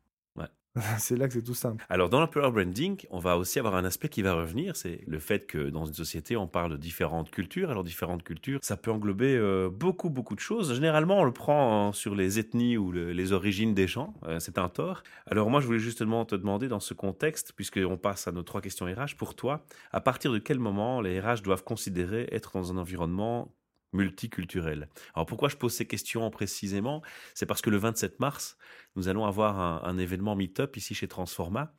[0.99, 1.85] C'est là que c'est tout simple.
[1.88, 5.19] Alors, dans l'employer branding, on va aussi avoir un aspect qui va revenir, c'est le
[5.19, 7.71] fait que dans une société, on parle de différentes cultures.
[7.71, 10.75] Alors, différentes cultures, ça peut englober euh, beaucoup, beaucoup de choses.
[10.75, 14.14] Généralement, on le prend hein, sur les ethnies ou le- les origines des gens.
[14.25, 15.03] Euh, c'est un tort.
[15.27, 18.61] Alors, moi, je voulais justement te demander, dans ce contexte, puisqu'on passe à nos trois
[18.61, 22.73] questions RH, pour toi, à partir de quel moment les RH doivent considérer être dans
[22.73, 23.53] un environnement
[23.92, 24.88] multiculturel.
[25.14, 27.03] Alors pourquoi je pose ces questions précisément?
[27.35, 28.57] C'est parce que le 27 mars,
[28.96, 31.74] nous allons avoir un, un événement meet-up ici chez Transforma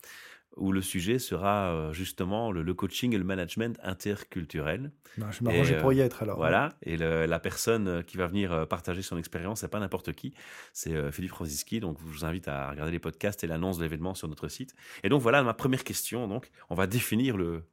[0.58, 4.92] où le sujet sera euh, justement le, le coaching et le management interculturel.
[5.18, 6.38] Non, je vais m'arranger euh, pour y être alors.
[6.38, 10.12] Voilà, et le- la personne euh, qui va venir partager son expérience, c'est pas n'importe
[10.14, 10.34] qui,
[10.74, 11.80] c'est Philippe Rosiski.
[11.80, 14.74] Donc, je vous invite à regarder les podcasts et l'annonce de l'événement sur notre site.
[15.04, 16.28] Et donc, voilà ma première question.
[16.28, 17.64] Donc, on va définir le,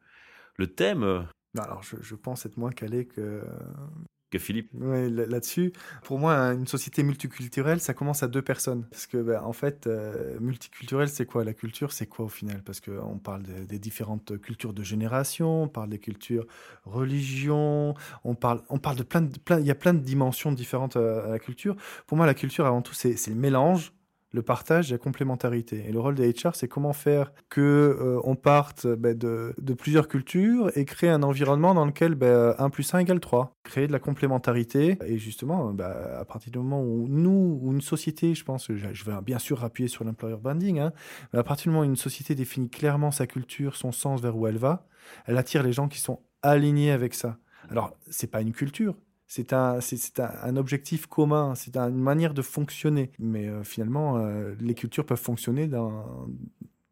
[0.56, 1.00] le thème
[1.54, 3.42] Non, alors, je, je pense être moins calé que,
[4.38, 4.70] Philippe.
[4.78, 5.72] Là- là-dessus,
[6.04, 8.84] pour moi, une société multiculturelle, ça commence à deux personnes.
[8.90, 11.44] Parce que, ben, en fait, euh, multiculturel, c'est quoi?
[11.44, 12.62] La culture, c'est quoi au final?
[12.64, 16.46] Parce qu'on parle des, différentes cultures de génération, on parle des cultures
[16.84, 17.94] religion,
[18.24, 19.36] on parle, on parle de plein de.
[19.38, 21.76] Plein, il y a plein de dimensions différentes à, à la culture.
[22.06, 23.92] Pour moi, la culture, avant tout, c'est le mélange.
[24.36, 25.86] Le partage la complémentarité.
[25.88, 30.08] Et le rôle des HR, c'est comment faire que euh, on parte ben, de, plusieurs
[30.08, 33.56] cultures et créer un environnement dans lequel ben, 1 plus 1 égale 3.
[33.62, 34.98] Créer de la complémentarité.
[35.06, 38.92] Et justement, ben, à partir du moment où nous, ou une société, je pense, je,
[38.92, 40.92] je vais bien sûr appuyer sur l'employer branding, hein,
[41.32, 44.36] mais à partir du moment où une société définit clairement sa culture, son sens vers
[44.36, 44.86] où elle va,
[45.24, 47.38] elle attire les gens qui sont alignés avec ça.
[47.70, 48.94] Alors, c'est pas une culture,
[49.26, 53.10] c'est un, c'est, c'est un, un objectif commun, c'est un- une manière de fonctionner.
[53.18, 56.28] Mais euh, finalement, euh, les cultures peuvent fonctionner dans,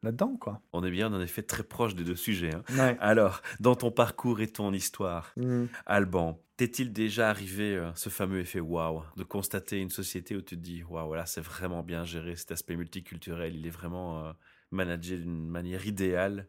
[0.03, 0.61] là-dedans, quoi.
[0.73, 2.55] On est bien en effet très proche des deux sujets.
[2.55, 2.63] hein.
[2.79, 2.97] Ouais.
[3.01, 5.65] Alors, dans ton parcours et ton histoire, Mm.
[5.87, 10.57] Alban, t'est-il déjà arrivé euh, ce fameux effet waouh de constater une société où tu
[10.57, 14.33] te dis waouh, là c'est vraiment bien géré cet aspect multiculturel, il est vraiment euh,
[14.71, 16.47] managé d'une manière idéale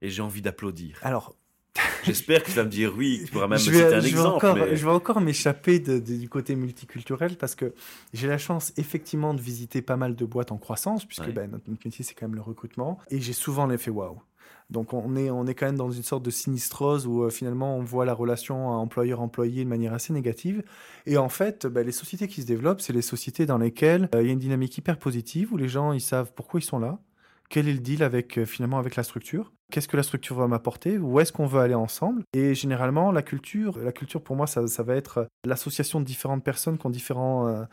[0.00, 0.98] et j'ai envie d'applaudir?
[1.02, 1.36] Alors,
[2.04, 4.02] J'espère que tu vas me dire oui, tu pourras même je me citer un je
[4.02, 4.28] vais exemple.
[4.36, 7.72] encore, mais- je vais encore m'échapper du côté multiculturel parce que
[8.12, 11.32] j'ai la chance effectivement de visiter pas mal de boîtes en croissance puisque Ouais.
[11.32, 14.20] ben, notre, notre métier c'est quand même le recrutement et j'ai souvent l'effet waouh.
[14.70, 17.76] Donc on est, on est quand même dans une sorte de sinistrose où euh, finalement
[17.76, 20.62] on voit la relation employeur-employé de manière assez négative.
[21.06, 24.22] Et en fait, ben, les sociétés qui se développent, c'est les sociétés dans lesquelles euh,
[24.22, 26.78] il y a une dynamique hyper positive où les gens ils savent pourquoi ils sont
[26.78, 26.98] là,
[27.52, 29.52] quel est le deal avec euh, finalement avec la structure?
[29.70, 30.96] Qu'est-ce que la structure va m'apporter?
[30.96, 32.22] Où est-ce qu'on veut aller ensemble?
[32.32, 36.78] Et généralement, la culture, la culture pour moi, ça, va être l'association de différentes personnes
[36.78, 37.64] qui ont différents euh,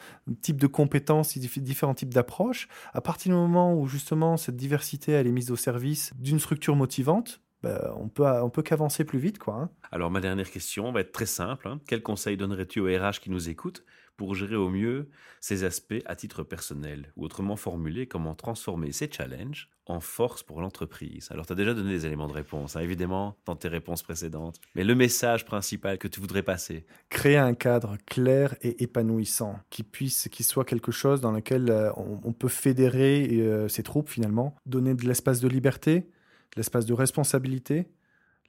[0.42, 2.68] types de compétences, dif- différents types d'approches.
[2.94, 6.76] À partir du moment où justement cette diversité elle est mise au service d'une structure
[6.76, 9.56] motivante, bah, on peut on peut qu'avancer plus vite, quoi.
[9.56, 9.70] hein.
[9.92, 11.68] Alors ma dernière question va être très simple.
[11.68, 11.80] hein.
[11.88, 13.84] Quel conseil donnerais-tu aux RH qui nous écoutent
[14.18, 17.12] pour gérer au mieux ces aspects à titre personnel?
[17.16, 21.30] Ou autrement formulé, comment transformer ces challenges en force pour l'entreprise?
[21.32, 24.60] Alors tu as déjà donné des éléments de réponse, hein, évidemment, dans tes réponses précédentes.
[24.76, 26.86] Mais le message principal que tu voudrais passer?
[27.10, 31.92] Créer un cadre clair et épanouissant, qui puisse, qui soit quelque chose dans lequel euh,
[31.96, 36.10] on, on peut fédérer euh, ses troupes finalement, donner de l'espace de liberté,
[36.58, 37.88] l'espace de responsabilité,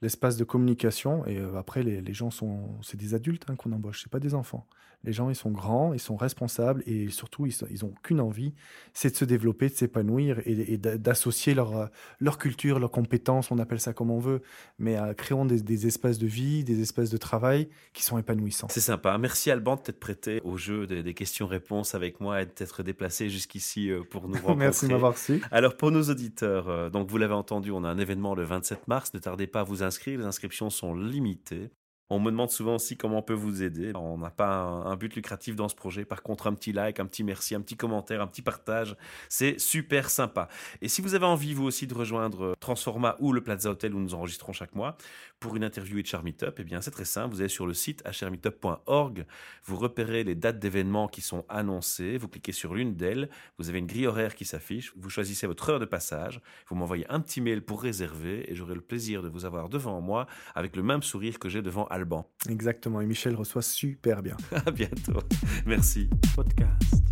[0.01, 1.25] l'espace de communication.
[1.25, 4.19] Et euh, après, les, les, gens sont, c'est des adultes hein, qu'on embauche, c'est pas
[4.19, 4.67] des enfants.
[5.03, 8.53] Les gens, ils sont grands, ils sont responsables et surtout, ils, ils ont qu'une envie,
[8.93, 13.57] c'est de se développer, de s'épanouir et, et d'associer leur, leur culture, leurs compétences, on
[13.57, 14.43] appelle ça comme on veut,
[14.77, 18.67] mais à créons des, des, espaces de vie, des espaces de travail qui sont épanouissants.
[18.69, 19.17] C'est sympa.
[19.17, 22.83] Merci Alban de t'être prêté au jeu des, des questions-réponses avec moi et de t'être
[22.83, 24.55] déplacé jusqu'ici euh, pour nous rencontrer.
[24.55, 25.41] Merci de m'avoir reçu.
[25.49, 28.87] Alors pour nos auditeurs, euh, donc vous l'avez entendu, on a un événement le 27
[28.87, 29.15] mars.
[29.15, 29.90] Ne tardez pas à vous inscrire.
[30.17, 31.71] Les inscriptions sont limitées.
[32.13, 33.93] On me demande souvent aussi comment on peut vous aider.
[33.95, 36.03] On n'a pas un, but lucratif dans ce projet.
[36.03, 38.97] Par contre, un petit like, un petit merci, un petit commentaire, un petit partage,
[39.29, 40.49] c'est super sympa.
[40.81, 43.99] Et si vous avez envie, vous aussi, de rejoindre Transforma ou le Plaza Hotel où
[43.99, 44.97] nous enregistrons chaque mois
[45.41, 47.33] pour une interview et Meetup, eh bien, c'est très simple.
[47.33, 49.25] Vous allez sur le site hrmeetup.org,
[49.65, 53.27] vous repérez les dates d'événements qui sont annoncées, vous cliquez sur l'une d'elles,
[53.57, 57.05] vous avez une grille horaire qui s'affiche, vous choisissez votre heure de passage, vous m'envoyez
[57.09, 60.75] un petit mail pour réserver et j'aurai le plaisir de vous avoir devant moi avec
[60.75, 61.87] le même sourire que j'ai devant
[62.47, 64.37] Exactement, et Michel reçoit super bien.
[64.65, 65.19] à bientôt.
[65.65, 66.07] Merci.
[66.35, 67.10] Podcast.